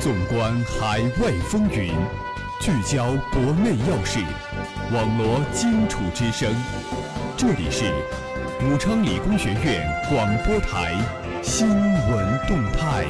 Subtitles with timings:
[0.00, 1.92] 纵观海外风云，
[2.58, 4.18] 聚焦国内要事，
[4.94, 6.50] 网罗荆楚之声。
[7.36, 7.84] 这里是
[8.64, 10.94] 武昌理工学院广播台
[11.42, 13.04] 新闻动态。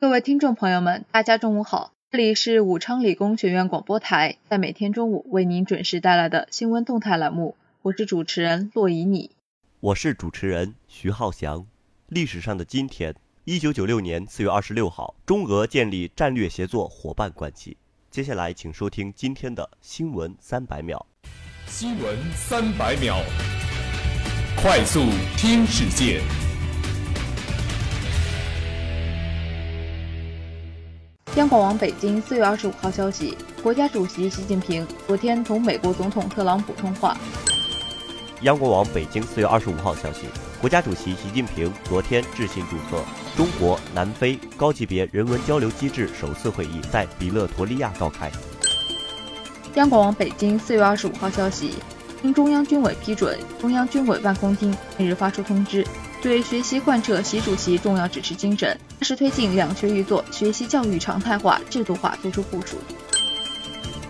[0.00, 9.32] 各位听众朋友们，大家中午好，这里是武昌理工学院广播台，在每天中午为您准时带来的新闻动态栏目，我是主持人骆以你。
[9.80, 11.66] 我是主持人徐浩翔。
[12.08, 17.76] 历史上的今天，一九九六年四月二十六号，中俄建立战略协作伙伴关系。
[18.10, 21.04] 接下来，请收听今天的新闻三百秒。
[21.66, 23.18] 新闻三百秒，
[24.56, 25.04] 快速
[25.36, 26.22] 听世界。
[31.36, 37.14] 央广网北京四月二十五号消息，国家主席习近平昨天同美国总统特朗普通话。
[38.44, 40.22] 央广网北京四月二十五号消息，
[40.60, 43.04] 国家主席习近平昨天致信祝贺，
[43.36, 48.28] 中国南非高级别人文交流机制首次会议在比勒陀利亚召开。
[49.74, 51.74] 央广网北京四月二十五号消息，
[52.20, 55.86] 经中央军委批准，中央军委办公厅近日发出通知，
[56.20, 62.76] 对学习贯彻习主席重要指示精神，扎实推进两学一做学习教育常态化、制度化作出部署。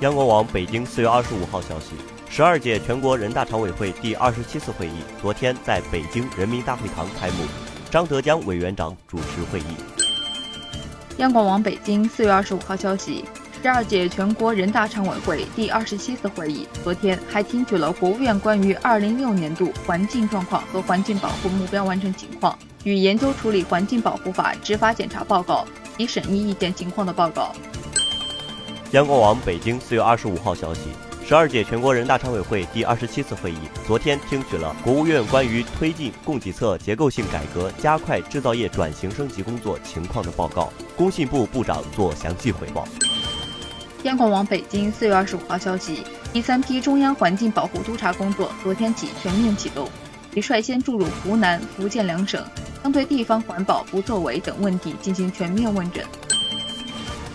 [0.01, 1.89] 央广网北京四月二十五号消息。
[2.31, 7.45] 十二届全国人大常委会第二十七次会议昨天在北京人民大会堂开幕，
[7.91, 9.65] 张德江委员长主持会议。
[11.17, 13.25] 央广网北京四月二十五号消息，
[13.61, 27.53] 十二届全国人大常委会第二十七次会议昨天还听取了国务院关于二零一六年度环境状况和环境保护目标完成情况与研究处理环境保护法执法检查报告及审议意见情况的报告。
[28.93, 30.83] 央广网北京四月二十五号消息。
[31.29, 42.89] 十二届全国人大常委会第二十七次会议昨天听取了国务院关于推进供给侧结构性改革、加快制造业转型升级工作情况的报告，工信部部长作详细汇报。
[44.05, 46.03] 央广网北京四月二十五号消息，
[46.33, 49.87] 第三批中央环境保护督察工作昨天起全面启动，
[50.33, 52.43] 已率先注入湖南、福建两省，
[52.83, 56.03] 将对地方环保不作为等问题进行全面问诊。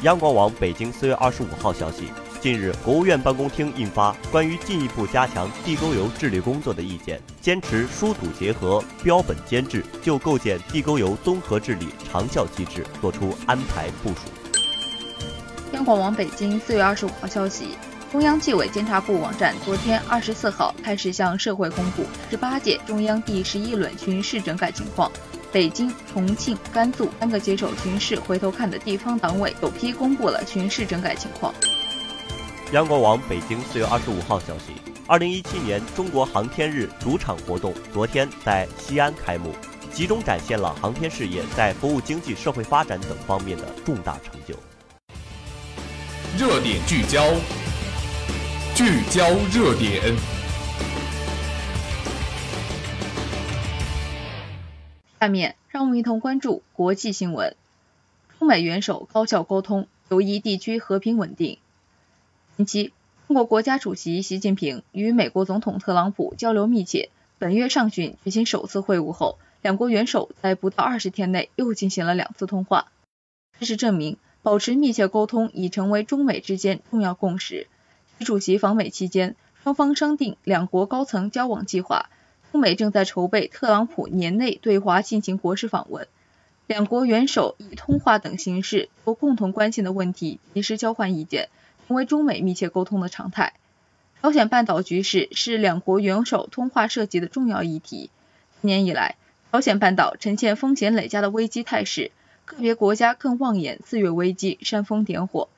[0.01, 2.05] 央广网北京四月二十五号消息。
[2.43, 14.27] 近日，国务院办公厅印发《关于进一步加强地沟油治理工作的意见》，坚持疏堵结合、标本兼治，就构建地沟油综合治理长效机制作出安排部署。
[15.71, 17.77] 央广网北京四月二十五号消息，
[18.11, 25.09] 中央纪委监察部网站昨天二十四号开始向社会公布十八届中央第十一轮巡视整改情况。
[25.53, 31.53] 北京、重庆、甘肃三个接手巡视回头看的地方党委首批公布了巡视整改情况。
[32.73, 34.73] 央广网北京四月二十五号消息，
[35.05, 39.51] 二零一七年中国航天日主场活动昨天在西安开幕，
[39.91, 44.55] 集中展现了航天事业在服务经济社会发展等方面的重大成就。
[46.35, 47.23] 热点聚焦，
[48.73, 50.01] 聚焦热点。
[55.19, 57.55] 下面让我们一同关注国际新闻：
[58.39, 61.59] 中美元首高效沟通，有益地区和平稳定。
[62.55, 62.93] 近期，
[63.27, 67.09] 中国国家主席习近平与美国总统特朗普交流密切。
[67.39, 72.91] 本月上旬举行首次会晤后，两国元首在不到二十天内又进行了两次通话。
[73.59, 77.65] 事实证明，保持密切沟通已成为中美之间重要共识。
[78.19, 82.11] 习主席访美期间，双方商定两国高层交往计划。
[82.51, 86.07] 中美正在筹备特朗普年内对华进行国事访问。
[86.67, 91.49] 两国元首以通话等形式就共同关心的问题及时交换意见。
[91.93, 93.53] 成为中美密切沟通的常态。
[94.19, 98.09] 朝鲜半岛局势是两国元首通话涉及的重要议题。
[98.59, 99.15] 今年以来，
[99.51, 102.09] 朝鲜半岛呈现风险累加的危机态势，
[102.45, 105.49] 个别国家更妄言四月危机，煽风点火。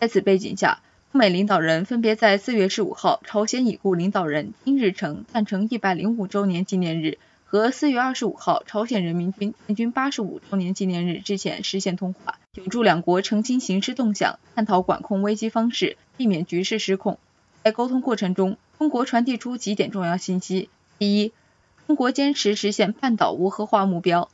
[0.00, 0.80] 在此背景下，
[1.12, 12.40] 中美领导人分别在四月十五号朝鲜已故领导人金日成诞辰一百零五周年纪念日和四月二十五号朝鲜人民军建军八十五周年纪念日之前实现通话。
[12.54, 17.18] 有助两国澄清形势动向，探讨管控危机方式，避免局势失控。
[17.64, 21.32] 在沟通过程中，中国传递出几点重要信息：第一，
[21.88, 24.28] 中国坚持实现半岛无核化目标；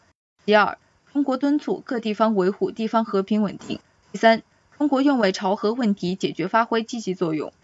[0.45, 0.77] 第二，
[1.15, 3.79] 中国敦促各地方维护地方和平稳定；
[4.13, 4.43] 第三，
[4.77, 7.55] 中国愿为朝核问题解决发挥积极作用。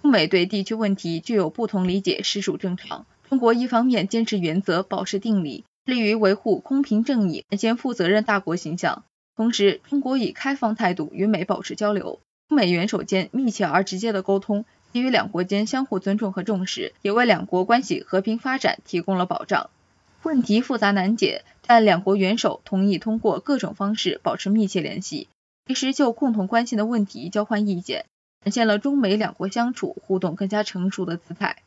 [0.00, 3.04] 中美对地区问题具有不同理解，实属正常。
[3.28, 9.04] 中国一方面坚持原则，保持定力，致力于维护公平正义，展现负责任大国形象。
[9.36, 19.68] 同时，中国以开放态度与美保持交流，中美元首间密切而直接的沟通，给予两国间相互尊重和重视，也为两国关系和平发展提供了保障。
[20.22, 25.28] 问题复杂难解，但两国元首同意通过各种方式保持密切联系，
[25.66, 28.06] 及时就共同关心的问题交换意见，
[28.42, 31.58] 展现了中美两国相处互动更加成熟的姿态。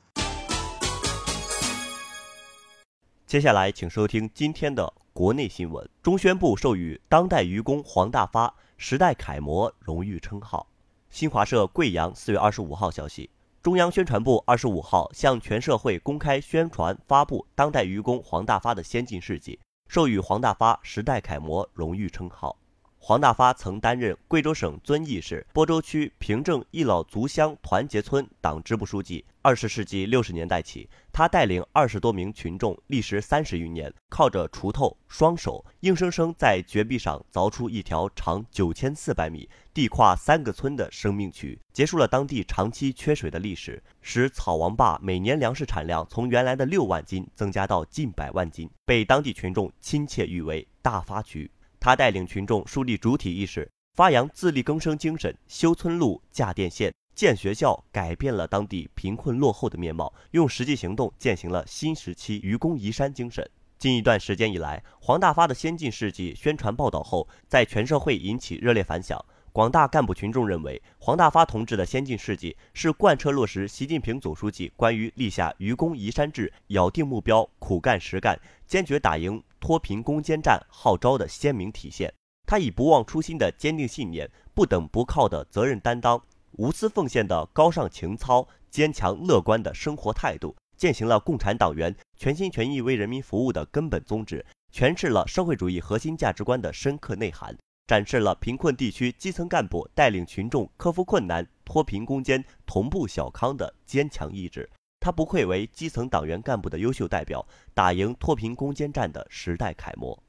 [3.27, 5.89] 接下来，请收听今天的国内新闻。
[6.01, 10.67] 中宣部授予当代愚公黄大发“时代楷模”荣誉称号。
[11.09, 13.29] 新华社贵阳四月二十五号消息。
[13.61, 22.55] 中央宣传部二十五号向全社会公开宣传发布当代愚公黄大发的先进事迹，授予黄大发“时代楷模”荣誉称号。
[23.01, 29.25] 黄大发曾担任贵州省遵义市播州区平正一老族乡团结村党支部书记。
[29.41, 51.49] 二十世纪六十年代起，他带领二十多名群众，历时三十余年，靠着锄头、双手，硬生生在绝壁上凿出一条长九千四百米、地跨三个村的生命渠，结束了当地长期缺水的历史，使草王坝每年粮食产量从原来的六万斤增加到近百万斤，被当地群众亲切誉为“大发渠”。
[51.79, 63.49] 他带领群众树立主体意识，发扬自力更生精神，修村路、架电线、建学校，改变了当地贫困落后的面貌，用实际行动践行了新时期愚公移山精神。
[63.77, 69.23] 近一段时间以来，黄大发的先进事迹宣传报道后，在全社会引起热烈反响。
[69.51, 82.13] 广大干部群众认为，黄大发同志的先进事迹是贯彻落实习近平总书记关于立下愚公移山志、咬定目标、苦干实干、坚决打赢脱贫攻坚战号召的鲜明体现。
[82.47, 86.21] 他以不忘初心的坚定信念、不等不靠的责任担当、
[86.53, 97.55] 无私奉献的高尚情操、坚强乐观的生活态度，践行了共产党员全心全意为人民服务的根本宗旨，诠释了社会主义核心价值观的深刻内涵。
[97.85, 104.69] 展示了贫困地区基层干部带领群众克服困难、脱贫攻坚、同步小康的坚强意志。
[104.99, 110.21] 他不愧为基层党员干部的优秀代表，打赢脱贫攻坚战的时代楷模。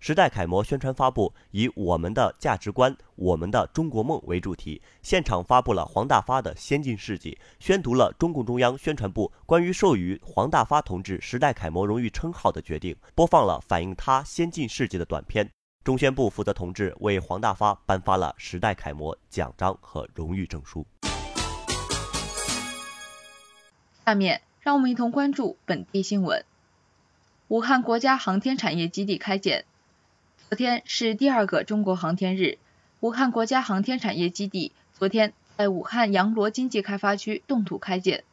[0.00, 15.48] 时代楷模宣传发布以“我们的价值观，我们的中国梦”为主题，现场发布了黄大发的先进事迹，宣读了中共中央宣传部关于授予黄大发同志“时代楷模”荣誉称号的决定，播放了反映他先进事迹的短片。
[15.82, 20.86] 中宣部负责同志为黄大发颁发了时代楷模奖章和荣誉证书。
[24.04, 26.44] 下面让我们一同关注本地新闻：
[27.48, 29.64] 武汉国家航天产业基地开建。
[30.50, 32.58] 昨天是第二个中国航天日，
[33.00, 38.24] 武汉国家航天产业基地昨天在武汉阳罗经济开发区动土开建，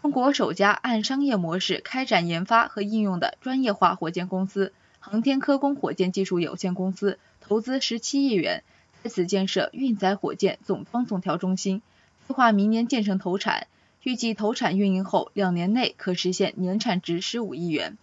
[0.00, 4.72] 中国首家按商业模式开展研发和应用的专业化火箭公司。
[5.00, 8.62] 航天科工火箭技术有限公司投资十七亿元，
[9.02, 11.82] 在此建设运载火箭总装总调中心，
[12.28, 13.66] 计划明年建成投产，
[14.02, 17.98] 预计投产运营后两年内可实现年产值十五亿元。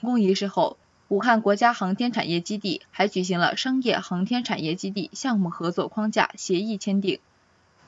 [0.00, 7.20] 成功仪式后，武汉国家航天产业基地还举行了商业航天产业基地项目合作框架协议签订。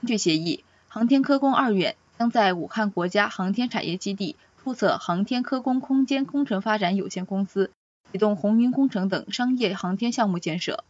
[0.00, 7.70] 根据协议，航天科工二院将在武汉国家航天产业基地注册航天科工空间工程发展有限公司。
[8.12, 10.84] 启动红云工程等商业航天项目建设，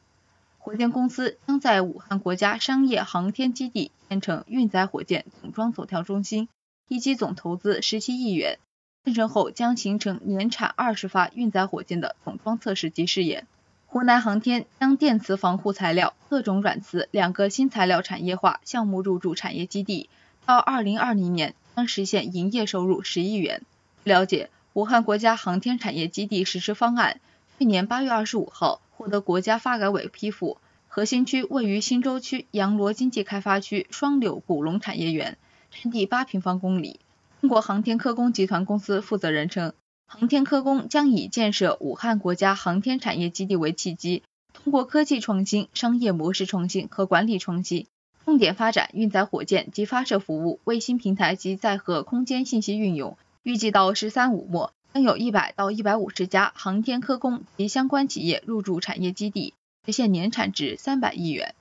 [0.64, 6.48] 火箭公司将在武汉国家商业航天基地建成运载火箭总装总调中心，
[6.86, 8.60] 一机总投资十七亿元。
[9.04, 13.48] 建成后将形成年产二十发运载火箭的总装测试及试验。
[13.86, 20.08] 湖南航天将电磁防护材料、特种软磁两个新材料产业化项目入驻产业基地，
[20.46, 23.62] 到二零二零年将实现营业收入十亿元。
[24.04, 24.48] 据了解。
[24.74, 27.20] 武汉国家航天产业基地实施方案
[27.58, 35.38] 去年八月二十五号获得国家发改委批复，核心区位于新洲区阳罗经济开发区双柳古龙产业园，
[35.72, 37.00] 占地八平方公里。
[37.40, 39.72] 中国航天科工集团公司负责人称，
[40.06, 47.88] 航天科工将以建设武汉国家航天产业基地为契机，通过科技创新、商业模式创新和管理创新，
[48.24, 53.18] 重点发展运载火箭及发射服务、卫星平台及载荷空间信息运用。
[53.42, 59.54] 预计到“十三五”末，将有一百到一百五十家航天科工及相关企业入驻产业基地，
[59.86, 61.54] 实现年产值三百亿元。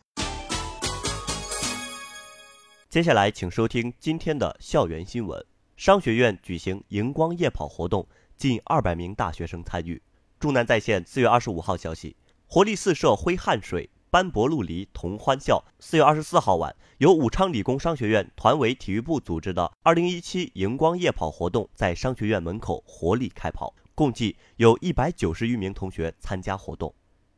[2.89, 5.45] 接下来，请收听今天的校园新闻。
[5.77, 10.01] 商学院举行荧光夜跑活动，近二百名大学生参与。
[10.37, 13.89] 中南在线四月二十五号消息：活力四射挥汗水。
[14.11, 15.63] 斑驳陆离同欢笑。
[15.79, 26.93] 四月二十四号晚，由武昌理工商学院团委体育部组织的二零一七荧光夜跑活动在商学院门口活力开跑，共计有一百九十余名同学参加活动。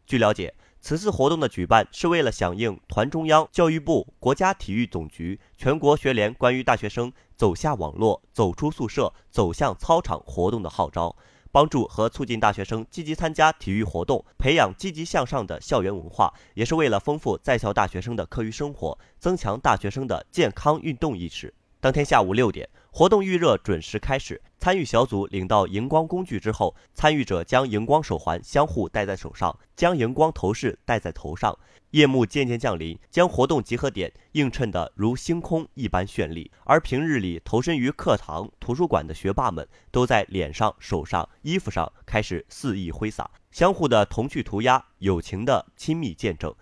[0.07, 11.15] 据了解，此次活动的举办是为了响应团中央、教育部、国家体育总局、全国学联关于大学生走下网络、走出宿舍、走向操场活动的号召。
[11.53, 21.53] 帮助和促进大学生积极参加体育活动，培养积极向上的校园文化，也是为了丰富在校大学生的课余生活，增强大学生的健康运动意识。
[21.79, 24.39] 当天下午六点，活动预热准时开始。
[24.59, 31.57] 参与小组领到荧光工具之后，参与者将荧光手环相互戴在手上，将荧光头饰戴在头上。
[31.89, 36.51] 夜幕渐渐降临，将活动集合点映衬得如星空一般绚丽。
[36.65, 46.53] 而平日里投身于课堂、图书馆的学霸们，都在脸上、手上、衣服上开始肆意挥洒，相互的童趣涂鸦，友情的亲密见证。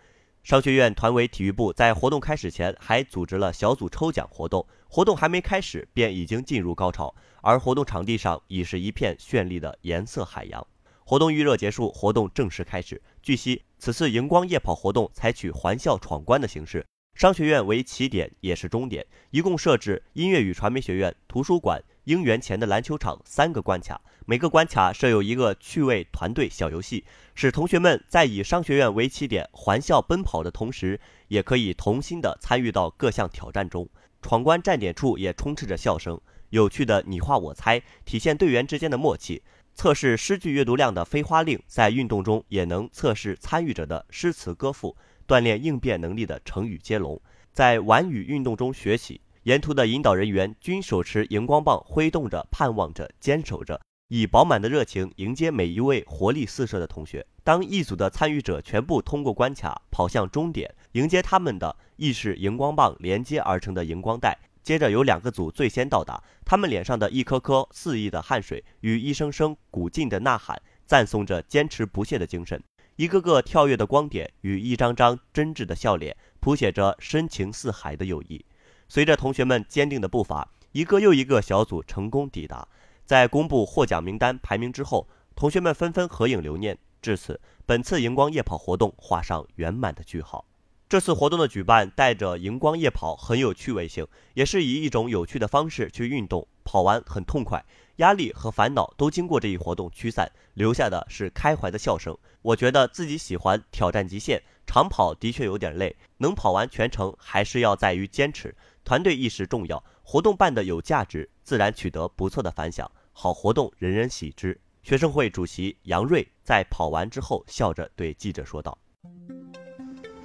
[0.43, 10.65] 商学院团委体育部在活动开始前还组织了小组抽奖活动，活动还没开始便已经进入高潮，而活动场地上已是一片绚丽的颜色海洋。
[11.05, 12.99] 活动预热结束，活动正式开始。
[13.21, 16.83] 据悉，此次荧光夜跑活动采取环校闯关的形式，
[17.13, 24.01] 商学院为起点也是终点，一共设置音乐与传媒学院、图书馆、应援前的篮球场三个关卡。
[24.25, 27.03] 每个关卡设有一个趣味团队小游戏，
[27.35, 33.89] 使同学们在以商学院为起点环校奔跑的同时，也可以同心的参与到各项挑战中。
[34.21, 36.19] 闯关站点处也充斥着笑声，
[36.51, 39.41] 有趣的你画我猜，体现队员之间的默契。
[39.73, 47.19] 测试诗句阅读量的飞花令，在运动中也能测试参与者的诗词歌赋，锻炼应变能力的成语接龙。
[47.51, 53.81] 在玩语运动中学习，沿途的引导人员均手持荧光棒，挥动着，盼望着，坚守着。
[54.09, 57.25] 以饱满的热情迎接每一位活力四射的同学。
[57.43, 64.37] 当一组的参与者全部通过关卡，跑向终点，迎接他们的亦是荧光棒连接而成的荧光带。
[64.61, 72.61] 接着有两个组最先到达，他们脸上的一颗颗肆意的汗水与一声声鼓劲的呐喊，赞颂着坚持不懈的精神。
[72.95, 78.45] 一个个跳跃的光点与一张张真挚的笑脸，谱写着深情似海的友谊。
[78.93, 82.67] 随着同学们坚定的步伐，一个又一个小组成功抵达。
[83.05, 86.77] 在公布获奖名单排名之后，同学们纷纷合影留念。
[87.01, 90.43] 至此，本次荧光夜跑活动画上圆满的句号。
[90.89, 97.63] 这次活动的举办带着荧光夜跑很有趣味性，也是以一种有趣的方式去运动，跑完很痛快，
[97.95, 102.17] 压力和烦恼都经过这一活动驱散，留下的是开怀的笑声。
[102.41, 108.53] 我觉得自己喜欢挑战极限，长跑的确有点累，能跑完全程还是要在于坚持，
[108.83, 112.89] 团队意识重要，活动办得有价值，自然取得不错的反响。
[113.13, 114.59] 好活动，人人喜之。
[114.83, 118.77] 学生会主席杨瑞在跑完之后，笑着对记者说道：“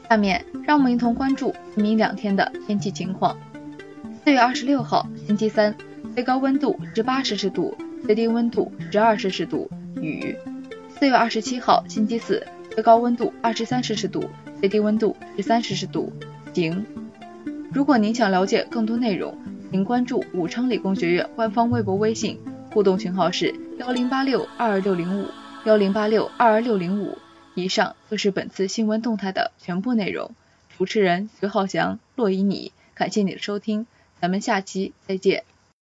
[0.08, 3.38] 下面让我们一同关注今明两天的天气情况。
[4.24, 5.76] 四月二十六号，星期三，
[6.14, 9.70] 最高温度十八摄氏度，最低温度十二摄氏度，
[10.00, 10.34] 雨。
[10.98, 14.24] 四月二十七号，星期四，最高温度二十三摄氏度，
[14.58, 16.10] 最低温度十三摄氏度，
[16.54, 16.84] 晴。
[17.76, 19.36] 如果您想了解更多内容，
[19.70, 22.40] 请关注武昌理工学院官方微博、微信。”
[22.72, 25.28] 互动群号是幺零八六二二六零五
[25.66, 27.18] 幺零八六二二六零五。
[27.54, 30.30] 以上就是本次新闻动态的全部内容。
[30.78, 33.86] 主持人徐浩翔、洛以你，感谢你的收听，
[34.22, 35.44] 咱们下期再见。